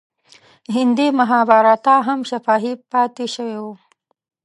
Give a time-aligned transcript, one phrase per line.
[0.75, 3.65] هندي مهابهاراتا هم شفاهي پاتې شوی و.